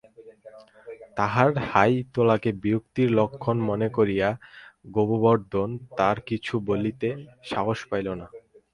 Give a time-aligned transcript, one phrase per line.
[1.17, 4.29] তাহার হাই তোলাকে বিরক্তির লক্ষণ মনে করিয়া
[4.95, 5.69] গোবর্ধন
[6.07, 7.07] আর কিছু বলিতে
[7.43, 8.27] সাহস পাইল না।